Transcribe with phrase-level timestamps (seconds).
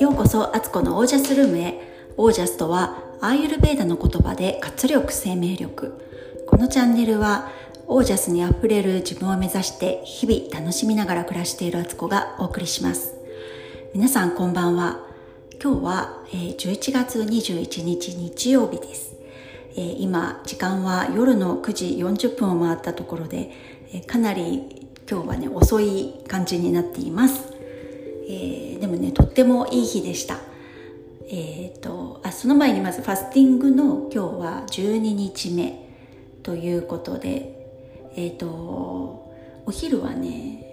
[0.00, 1.80] ようこそアツコのオージャスルームへ。
[2.16, 6.00] オージャスとはアーユルベーダの言葉で活力生命力。
[6.48, 7.52] このチャンネルは
[7.86, 13.14] オージャスにあふれる自分を目指して日々楽しみながら暮らしているアツコがお送りします。
[13.94, 15.06] 皆さんこんばんは。
[15.62, 19.14] 今日は11月21日日曜日です。
[19.76, 23.52] 今時間は夜の9時40分を回ったところで
[24.08, 27.52] かなり今日はね遅い感じになっています。
[28.26, 30.38] えー、でもねとってもいい日でした。
[31.28, 35.88] えっ、ー、とあその前にまずファスティングの今日は12日目
[36.42, 38.46] ということでえっ、ー、と
[39.66, 40.64] お昼はね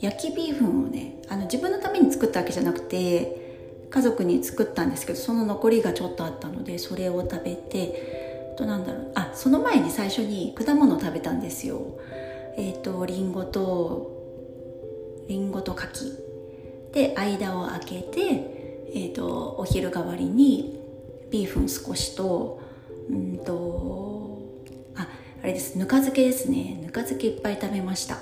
[0.00, 11.98] 焼きビーフンをねあの自分のために作ったわけじゃなくて家族に作ったんですけどその残りがちょっとあったのでそれを食べてとなんだろうあその前に最初に果物を食べたんですよ。
[12.56, 14.20] えっ、ー、とりんごと
[15.28, 16.12] りんごと柿。
[16.92, 18.20] で間を空けて、
[18.92, 20.80] えーと、お昼代わりに
[21.30, 22.60] ビーフン少しと
[23.08, 24.42] うんと
[24.96, 25.06] あ
[25.42, 25.78] あれです。
[25.78, 26.80] ぬか漬けですね。
[26.82, 28.18] ぬか漬けいっぱい食べました。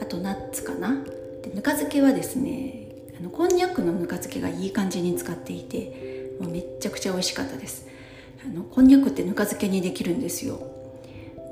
[0.00, 1.04] あとナッツかな。
[1.42, 2.86] でぬか漬けはですね
[3.18, 7.86] あのこんにゃくのぬか漬けがいい感じに使っていてもうめっちゃくちゃ美味しかったです。
[8.44, 10.60] あのこんにゃくってぬか漬けにできるんですよ。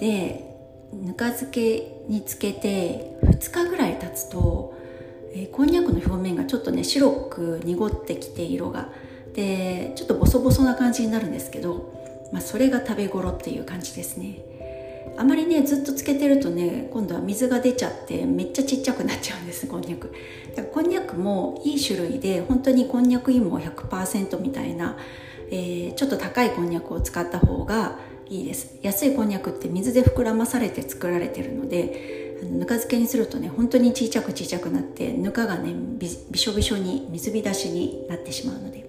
[0.00, 0.49] で
[0.92, 4.78] ぬか漬けにつけて2日ぐらい経つと
[5.32, 8.88] えー、こんにゃくの表面がちょっとね白く濁ってきて色が。
[9.34, 14.40] でちょっとボソボソな感じになるんですけど、まあ、それが食べ頃っていう感じですね。
[15.16, 20.12] あまりねずっとつけてるとね今度は水が出ちゃってめっちゃちっちゃくなっちゃうんですこんにゃく。
[20.56, 24.96] だからこんにゃくもいい種類で本当にこんにゃく芋100%みたいな、
[25.52, 27.98] えー、ちょっと高いこんにゃくを使った方が
[28.30, 28.78] いいです。
[28.80, 38.88] 安いこんにゃくって水で膨らまされて作られてるのでぬか漬けにするとね本当に小さく小さくなってぬかがねびしょびしょに水浸しになってしまうので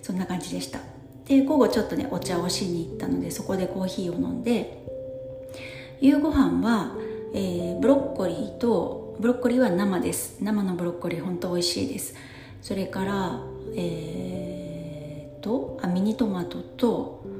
[0.00, 0.80] そんな感じでした。
[1.26, 4.82] で午後ちょっとねお茶をしに行ったのでそこでコーヒーを飲んで
[6.00, 6.96] 夕ご飯は、
[7.34, 10.38] えー、ブロッコリーとブロッコリーは生です。
[10.40, 12.14] 生のブロッコリー本当美味しいです。
[12.62, 13.42] それから
[13.74, 17.35] えー、とあミニトマトと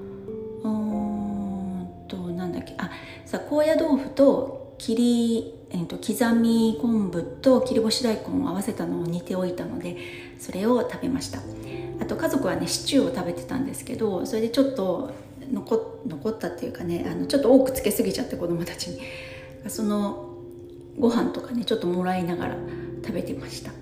[3.26, 9.96] さあ高野豆腐と切り、えーと、刻み昆布と切り干し大根を合わせたのを煮ておいたので
[10.38, 11.40] それを食べました。
[12.00, 15.10] あと家族はねシチューを食べてたんですけどそれでちょっと
[15.52, 19.00] 残残ったっていうかねあのちょっと多くつけすぎちゃって子供たちに。
[19.66, 20.34] その
[20.96, 22.56] ご飯とかねちょっともらいながら
[23.04, 23.72] 食べてました。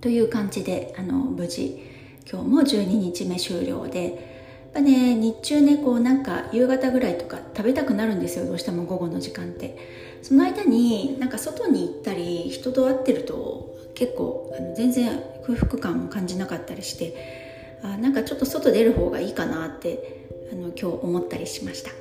[0.00, 1.86] という感じであの無事
[2.30, 4.31] 今日も12日目終了で
[4.72, 10.12] ぱね日中ねこうなんか夕方ぐらいとか食べたくなるんですよどうしても午後の時間って。
[10.22, 21.90] その間になんか外に行ったり人と会ってると結構あの全然空腹感を感じなかったりしてあなんかちょっと外出る方がいいかなってあの今日思ったりしました。
[21.90, 21.96] は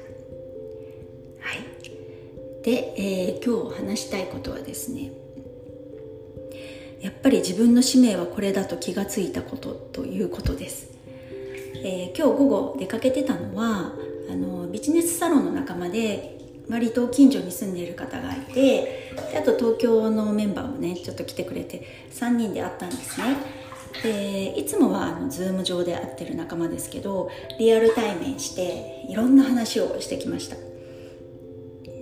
[1.56, 2.64] い。
[2.64, 5.12] で、えー、今日話したいことはですね
[7.02, 11.01] やっぱり自分の使命はこれだと気がついたことということです。
[11.76, 13.94] えー、今日午後出かけてたのは
[14.30, 16.38] あのビジネスサロンの仲間で
[16.70, 18.54] 割と近所に住んでいる方がいて
[19.32, 23.62] であと東京のメンバーもねちょっと来てくれて3人で会ったんですね。
[24.04, 30.56] でいつもはあの Zoom 上で会ってる仲間ですけどリアル対面していろんな話をしてきました。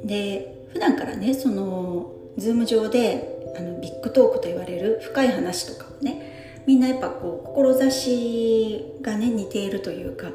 [0.06, 6.29] で普段からねその Zoom 上であのビッグトークと言われる深い話とかをね
[6.70, 10.28] みんなやっぱこう志がね似ているというか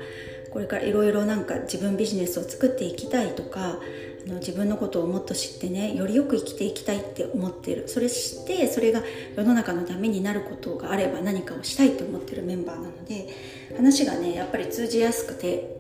[0.51, 3.79] これからいろいろなんか自分ビジネスを作っていきたいとか
[4.27, 7.87] あの自分のことをもっと知ってねよりよく生きていきたいって思ってる。
[7.87, 9.01] それ知ってそれが
[9.37, 13.29] 世の中のためになることがあれば何かをしたいと思ってるメンバーなので
[13.77, 15.71] 話がねやっぱり通じやすくて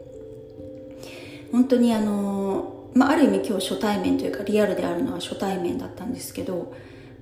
[1.51, 6.73] 本当にあの、まあ、ある意味今日初対面というかリアルであるのは初対面だったんですけど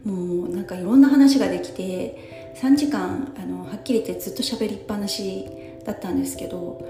[0.04, 5.48] もうなんかいろんな話ができて3時間あのはっきり言ってずっと喋りっぱなし
[5.84, 6.86] だったんですけど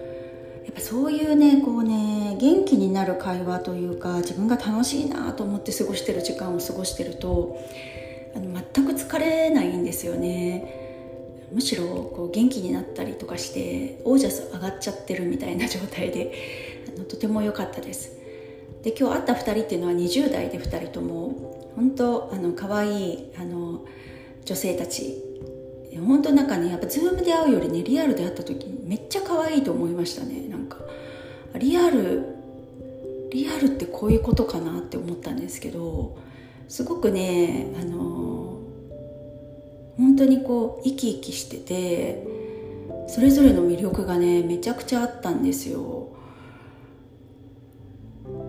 [0.64, 7.58] やっぱそういうねこうね元気になる会話というか自分が楽しいなと思って過ごしてる時間を過ごしてると
[8.34, 10.80] あの全く疲れないんですよね。
[11.52, 16.32] むしろこう元気になったりとかしてオージャス上がっちゃってるみたいな状態で
[16.96, 18.16] あのとても良かったです。
[18.82, 23.84] で今日会った2人っていうのは20代で2人とも本当あの可愛いあの
[24.44, 25.31] 女性たち
[26.00, 30.48] 本当なんかねやっぱズームで会うよりねリアルで会った時めっちゃ可愛いと思いましたね。
[30.48, 30.78] なんか
[31.58, 32.26] リアル
[33.30, 36.18] リアルってこういうことかなって思ったんですけど
[36.68, 38.60] すごくねあの
[39.96, 42.26] 本当にこう生き生きしてて
[43.08, 46.08] それぞれの魅力がねめちゃくちゃあったんですよ。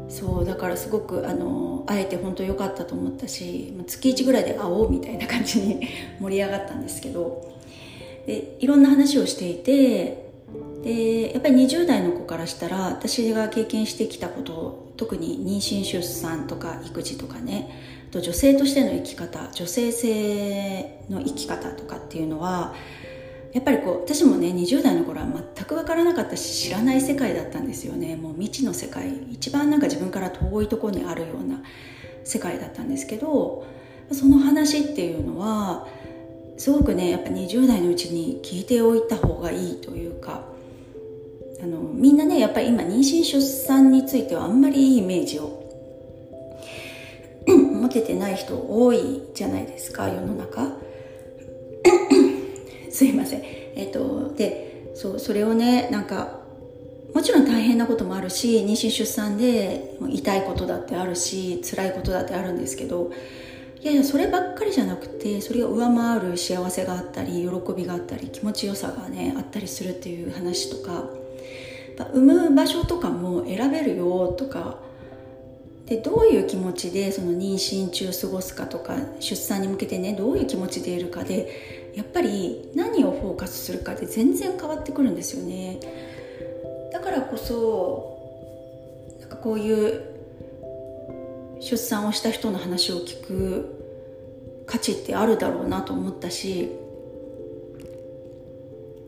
[0.09, 5.87] そうだからすごくあの会えて本当良かったと思ったし月1ぐらいで会おうみたいな感じに
[6.19, 7.53] 盛り上がったんですけど
[8.27, 10.23] でいろんな話をしていて
[10.83, 17.69] でやっぱり20代の子からしたら私が経験してきたこと特に妊娠出産とか育児とかね
[18.11, 22.75] と女性としての生き方女性性の生き方とかっていうのは
[23.53, 28.15] やっぱりこう私もね20代の頃は全く分からなかったし知らない世界だったんですよね。
[28.15, 31.61] もう未知の世界一番なんか自分から遠いところにあるような
[32.23, 33.65] 世界だったんですけど
[34.11, 35.87] その話っていうのは
[36.57, 40.43] すごくねやっぱ20代のうちに聞いておいた方がいいというか
[41.61, 45.63] あのみんなねやっぱり今妊娠出産についてはあんまりいいイメージを
[47.47, 50.77] 持ててない人多いじゃないですか世の中。
[52.93, 53.41] すいません。
[53.43, 56.39] えっ、とでそうそれをねなんか
[57.13, 63.11] もちろん大変なこともあるし妊娠出産で痛いことだってあるし辛いことだってあるんですけど
[63.81, 71.09] いやいやそればっかりじゃなくてそれを上回る幸せがあったり喜びがあったり気持ちよさがねあったりするっていう話とか
[72.13, 74.77] 産む場所とかも選べるよとか
[75.85, 85.79] でどういう気持ちでその妊娠中過ごすかとか出産に向けてねどういう気持ちでいるかでやっぱり何をフォーカスするかで全然変わってくるんですよね。
[86.91, 88.13] だからこそ
[89.19, 90.13] なんかこういう
[91.59, 93.83] 出産をした人の話を聞く
[94.65, 96.71] 価値ってあるだろうなと思ったし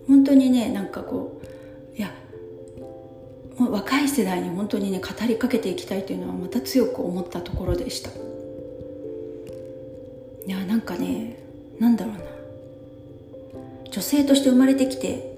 [0.07, 2.11] 本当にねなんかこういや
[3.71, 8.09] 若い世代に本当にね語りかけていきたいというのはまた強く思ったところでした。
[10.47, 11.37] いやなんかね
[11.79, 12.19] なんだろうな。
[13.91, 15.37] 女性として生まれてきて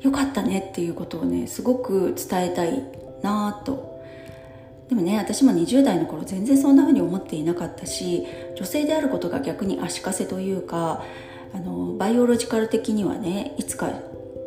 [0.00, 2.82] よかったねっていうことをねすごく伝えたい
[3.22, 3.90] なと。
[4.88, 8.26] でもね私も20代の頃全然そんな風に思っていなかったし
[8.56, 11.04] 女性であることが逆に足かせというか
[11.54, 13.92] あのバイオロジカル的にはねいつか、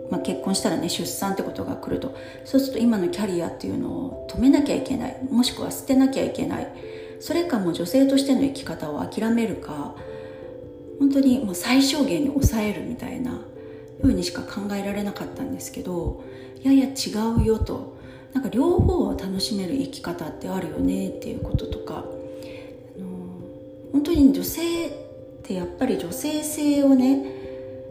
[0.10, 2.16] まあ、結婚したらね出産ってことが来ると。
[2.46, 5.18] そうすると今のキャリアっていうのを止めなきゃいけない。
[5.30, 6.68] もしくは捨てなきゃいけない。
[7.20, 9.96] それかも女性としての生き方を諦めるか。
[11.00, 13.42] 本当にもう最小限に抑えるみたいな
[14.02, 16.24] ふうにしか考えられなかったんですけど
[16.64, 17.98] いやいや違うよと。
[18.34, 21.98] なんか両方を楽しめる生き方ってあるよねっていうこととか、あ
[23.00, 23.08] の
[23.92, 24.92] 本当に女性っ
[25.44, 27.26] てやっぱり女性性をね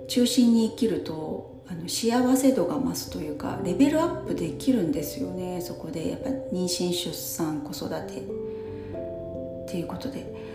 [0.08, 1.51] 中心に生きると
[1.82, 5.60] の幸せ度が増すというかレベルアップできるんですよね。
[5.60, 8.18] そこでやっぱ妊娠出産子育て。
[8.18, 10.52] っていうことで。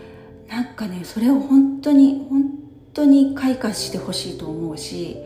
[0.48, 2.44] なんかねそれを本当に本
[2.94, 5.16] 当に開花してほしいと思うし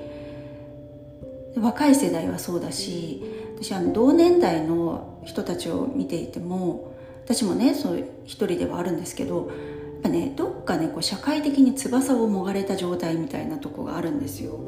[1.57, 3.23] 若い世代はそうだし
[3.61, 6.95] 私あの同年代の人たちを見ていても
[7.25, 14.59] 私もねそう一人ではあるんですけどやっぱねどっかねこう社会的に翼をもがれた状態みたいなとこがあるんですよ、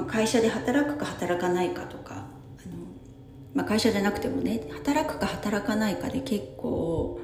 [0.00, 2.24] まあ、会社で働くか働かないかとかあの、
[3.54, 7.20] まあ、会社じゃなくてもね働くか働かないかで結構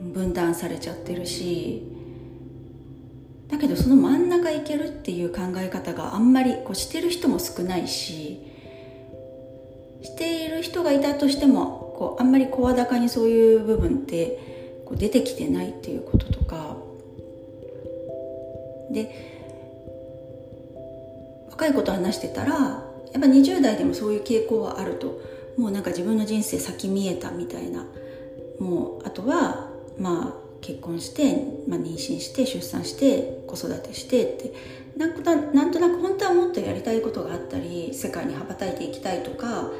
[0.00, 1.88] 分断されちゃってるし
[3.48, 8.40] だけどその真ん中行けるっていう考え方があんまりこうしてる人も少ないし
[10.02, 16.76] している人がいたとしてもこうあんまり声高にそういう部分ってこう出てきてないっていうこととか。
[18.90, 19.31] で
[21.52, 25.20] 若い子と話してたらやっぱ20代でもそういう傾向はあると。
[25.56, 27.86] もうなんか自分の人生先見えたみたいな。
[28.58, 34.52] もうあとはまあ結婚して、まあ、妊娠して出産して子育てしてって。
[34.96, 39.70] なんとなんとなく本当はもっとやりたいことがあったり世界に羽ばたいていきたいとか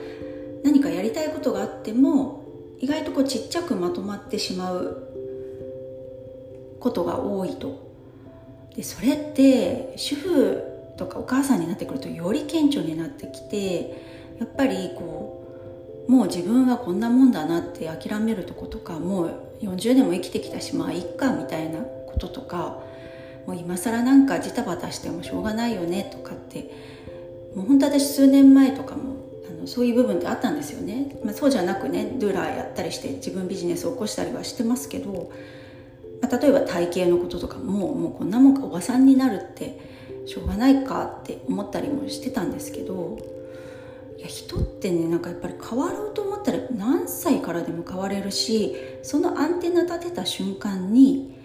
[0.64, 2.44] 何かやりたいことがあっても
[2.80, 5.08] 意外とこうちっちゃくまとまってしまう
[6.80, 7.92] ことが多いと。
[8.74, 14.02] でそれって主婦とかお母さんになってくるとより顕著になってきて
[14.38, 15.38] やっぱりこ
[16.08, 22.82] うもう自分はこんなもんだなって諦めるとことかもう40年も生きてきたしまあいっかみたいなこととか
[23.46, 26.70] もう今更なんかジタバタしてもしょうがないよねとかって
[27.54, 29.16] もう本当私数年前とかも
[29.48, 35.32] あのそういう部分ってあったんですよね、まあ、そうじゃなくねドゥーラーやったりして自分ビジネスを起こしたりはしてますけど、
[36.20, 39.91] まあ、例えば体型のこととかももうこんなもんかおばさんになるって
[40.26, 43.18] しょうがないかって思ったりもしてたんですけど
[44.18, 51.38] いや人ってねなんかやっぱり変わろうと思ったら何歳からでも変われるしそのアンテナ立てた瞬間に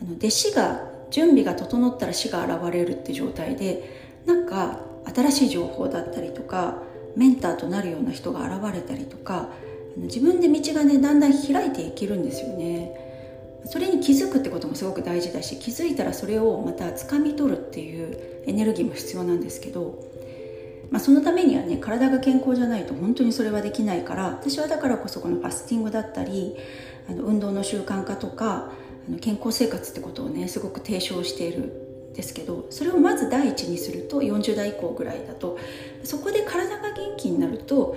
[0.00, 4.80] あの弟子が準備が整ったら死が現れるって状態でなんか
[5.12, 6.76] 新しい情報だったりとか
[7.16, 9.48] メンターとなるような人が現れたりとか
[9.96, 13.09] 自分で道がねだんだん開いていけるんですよね。
[13.64, 20.02] それに気づくってこともすごく大事だし気づいたらそれをまた掴み取るっていうエネルギーも必要なんですけど、
[20.90, 26.56] まあ、そのためにはね体が健康じゃないと本当にそれはできないから私はだからこそこのファスティングだったり
[27.08, 28.70] あの運動の習慣化とか
[29.08, 35.58] あの健康生活ってことをねすごく提唱しているですけどそれをまず第一にすると40代以降ぐらいだと
[36.02, 37.96] そこで体が元気になると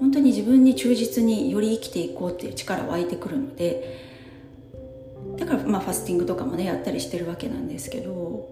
[0.00, 4.03] 本当に自分に忠実により生きていこうっていう力湧いてくるので
[5.36, 8.48] だからまあファスティングとかもねやったりしてるわけなんですけど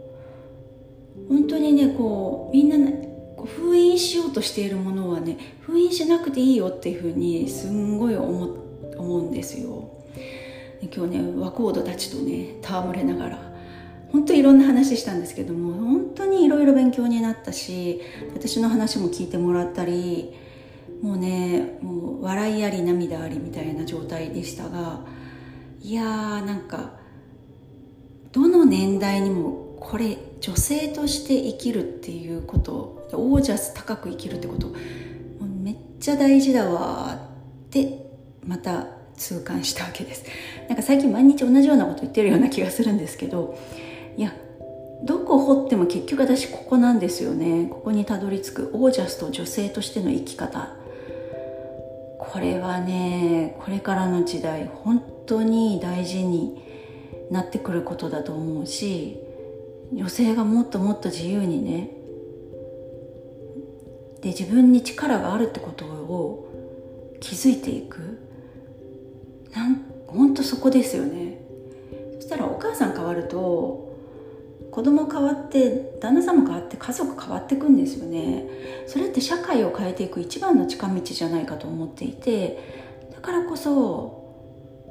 [1.28, 3.08] 本当にねこうみんな、ね、
[3.58, 8.62] 封印しようとしているものはね封印しなくていいよっていうふうにすんごい思
[8.96, 9.88] 思うんですよ。
[10.94, 13.52] 今日ね若人たちとね戯れながら
[14.10, 18.00] 本当いろんな話したんですけども本当にいろいろ勉強になったし
[18.34, 20.34] 私の話も聞いてもらったり
[21.00, 25.00] もうねもう笑いあり涙ありみたいな状態でしたが
[25.82, 26.92] いやーなんか
[28.30, 34.72] どの年代にもこれ女性として生きるっていうことオージャス高く生きるってこと
[35.40, 37.18] めっちゃ大事だわ
[37.66, 38.06] って
[38.46, 38.86] また
[39.16, 40.24] 痛感したわけです。
[40.68, 43.58] なんか最近毎日同じようなこと言ってるような気がするんですけど
[44.16, 44.32] いや
[45.04, 47.66] どこ掘っても結局私ここなんですよね。
[47.68, 50.81] ここにたどり着くオージャスと女性としての生き方。
[52.32, 56.62] これはねこれからの時代本当に大事に
[57.30, 59.18] なってくることだと思うし
[59.92, 61.90] 女性がもっともっと自由にね
[64.22, 68.18] で自分に力があるってことを気づいていく。
[69.52, 71.38] なん本当そこですよね。
[72.14, 73.91] そしたらお母さん変わると
[74.70, 78.46] 子供変わって旦那さんも変わって家族変わっていくんですよね。
[78.86, 82.58] それって社会を変えていく一番の近道じゃないかと思っていて
[83.12, 84.22] だからこそ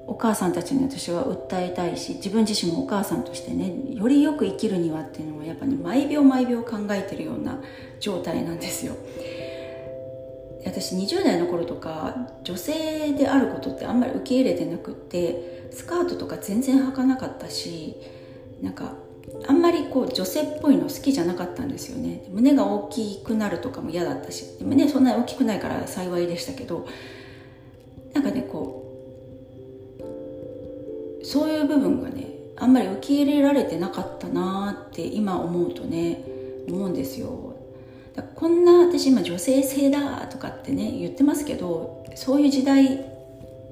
[0.08, 7.62] お母さんたちに私は訴えたいし自分自身もお母さんとしてねよりよく生きるにはっていうのはやっぱり、ね、毎秒毎秒考えてるような
[8.00, 8.96] 状態なんですよ。
[10.66, 17.96] 私20代の頃とか女性であることってあんまり受け入れてなくってスカートとか全然履かなかったし
[18.62, 18.94] なんか
[19.48, 22.26] あんまりこう女性っぽいの好きじゃなかったんですよね。
[22.30, 24.46] 胸が大きくなるとかも嫌だったし。
[24.62, 26.86] 胸そんなに大きくないから幸いでしたけど。
[28.14, 28.78] なんかねこ
[31.22, 36.24] うそういう部分がねあんまり受け入れられてなかったなって今思うとね
[36.68, 37.56] 思うんですよ。
[38.16, 43.06] だこんな私今女性性だとかってね言ってますけどそういう時代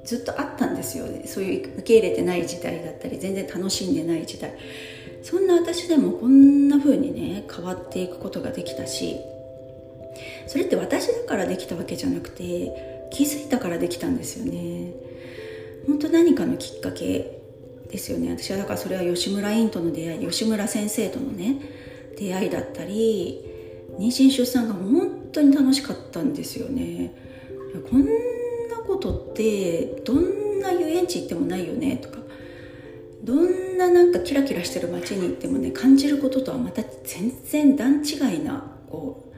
[0.04, 1.04] ずっとあったんですよ。
[1.06, 4.54] ねそういう受け入れてない時代だったり全然楽しんでない時代。
[5.22, 9.16] そんな私でもこんな風にね変わっていくことができたし
[10.46, 14.92] それって私だからできたわけじゃなくて気づいたからできたんですよね。
[15.86, 17.40] 本当何かのきっかけ
[17.90, 18.30] ですよね。
[18.30, 21.60] 私はだからそれは吉村院との出会い吉村先生とのね
[22.16, 23.44] 出会いだったり
[23.98, 27.12] 妊娠出産が本当に楽しかったんですよね。
[27.90, 32.18] こんなことってどんな遊園地行ってもないよねとか。
[33.22, 39.32] どんななんかキラキラしてる街に行ってもね感じることとはまた全然段違いなこ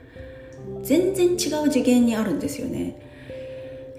[0.80, 1.32] う全然違
[1.66, 3.00] う次元にあるんですよね。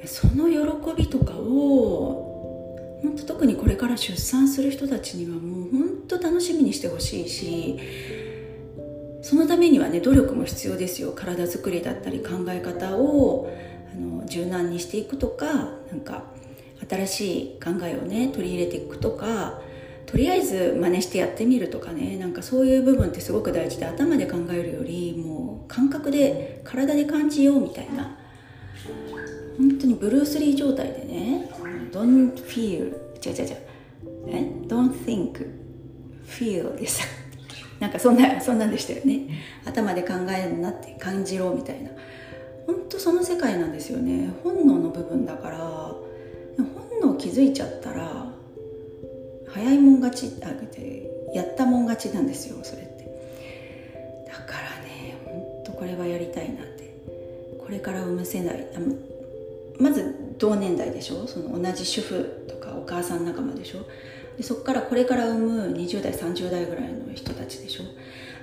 [0.05, 0.57] その喜
[0.97, 7.79] びとかを本当特にこれから出産する人たちにはもう本当楽しみにしてほしいし
[9.21, 11.13] そのためにはね努力も必要ですよ。
[11.13, 13.49] 体づくりだったり考え方を
[13.93, 15.45] あの柔軟にしていくとか
[15.89, 16.23] なんか
[16.89, 19.61] 新しい考えをね取り入れていくとか
[20.13, 22.17] とりあえず真似してやってみるとかね。
[22.17, 28.15] なんかそういう部分ってすごく大事で頭で考えるよりもう感覚で体で感じようみたいな。
[29.58, 31.50] 本当にブルース・リー状態でね
[31.91, 32.93] Don't feel
[33.25, 33.58] 違う違う違う。
[34.27, 35.48] え？Don't think
[36.27, 37.05] feel でさ
[37.82, 39.29] なんかそんなそんなんでしたよね。
[39.65, 41.89] 頭で考えるなって感じろみたいな。
[42.67, 44.29] 本当その世界なんですよね。
[44.43, 48.22] 本能の部分だから本能気づいちゃったら
[49.53, 50.48] 早いもん勝ちあ
[51.36, 53.03] やったもん勝ちなんですよそれって。
[54.27, 56.83] だからねほんとこれはやりたいなって。
[57.60, 58.67] これから産む世代
[59.79, 61.25] まず同年代でしょ？
[61.27, 63.79] その同じ主婦とかお母さん仲間でしょ？
[64.38, 67.83] でそこからこれから産む20代30代ぐらいの人たちでしょ？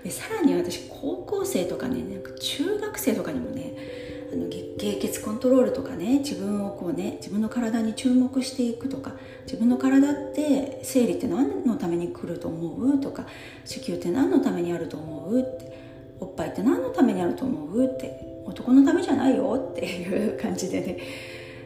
[0.02, 3.74] でさらに私高校生とかねなんか中学生とかにもね
[4.32, 9.12] あの経血コントロールとかね自分をこうね自分の体に注目していくとか
[9.44, 13.26] 自分の体って生理って何のために来ると思うとか
[13.64, 20.98] 子宮って何のためにあると思うっておっぱいって何のためにあると思うって男のためじゃないよっていう感じでね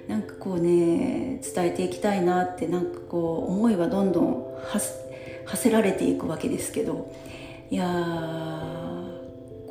[0.08, 7.12] なんかこうね伝えていきたいなってなんかこう思いはどんどんはせられていくわけですけど
[7.70, 9.03] いや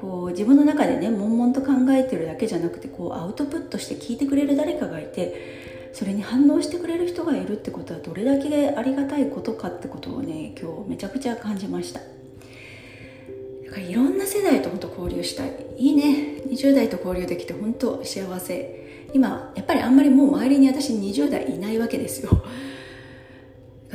[0.04, 12.02] こう自分の中でね悶々と考えてるだけじゃなくてこうアウトプットして聞いてくれる誰かがいてそれに反応してくれる人がいるってことはどれだけありがたいことかってことをね今日めちゃくちゃ感じました。
[12.02, 15.54] だからいろんな世代と本当交流したい。
[15.78, 16.42] いいね。
[16.50, 19.08] 20代と交流できて本当幸せ。
[19.14, 22.44] 今やっぱりあんまりもう周りに私20代いないわけですよ。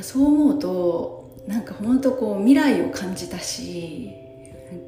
[0.01, 4.28] そう思うとなんか本当こう未来を感じたし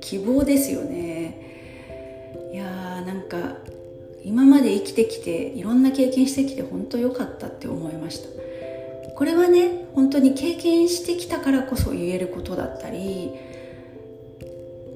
[0.00, 1.50] 希望ですよね。
[2.52, 3.58] いやーなんか
[4.24, 8.28] 今まで生きてきていろんな経験してきて本当良かったって思いました。
[9.14, 13.32] これはね本当に経験してきたからこそ言えることだったり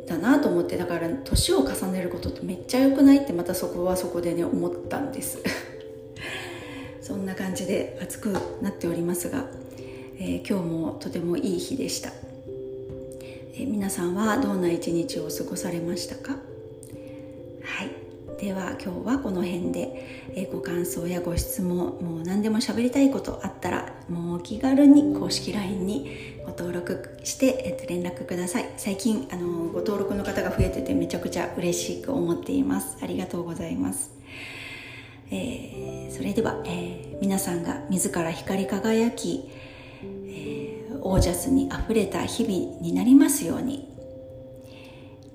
[0.07, 5.38] だなと思ってだから年を重ねることってめっちゃ良くないってまたそこはそこでね思ったんです。
[7.00, 8.31] そんな感じで暑く
[8.62, 9.47] なっておりますが、
[10.19, 12.11] えー、今日もとてもいい日でした、
[13.57, 16.33] え、皆さんはどんな一日を過ごされましたか？
[17.63, 17.91] はい。
[18.41, 26.11] では今日はこの辺で、えご感想やご質問もう何でも喋りたいことあったらもう気軽に公式 LINE に
[26.45, 28.69] ご登録して、えっと連絡ください。
[28.77, 32.97] 最近あのご登録の方が増えててめちゃくちゃ嬉しく思っています。
[33.03, 34.11] ありがとうございます。
[35.31, 39.49] えー、それでは、えー、皆さんが自ら光り輝き、
[41.05, 43.89] オージャスにあふれた日々になりますように。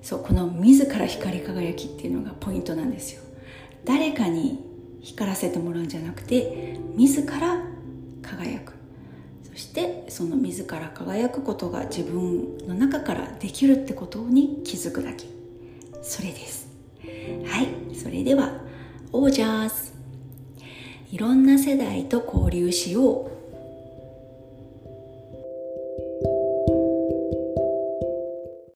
[0.02, 3.22] そうこの自ら光り輝きっていうのがポイントなんですよ。
[3.84, 4.58] 誰かに
[5.00, 7.64] 光らせてもらうんじゃなくて自ら
[8.22, 8.74] 輝く。
[9.44, 15.26] そしてその自ら輝くことが自分の中からできるってことに気づくだけ。
[16.02, 16.68] それです。
[17.46, 17.94] はい。
[17.94, 18.60] それでは
[19.12, 19.94] オージャース。
[21.12, 23.29] いろんな世代と交流しよう。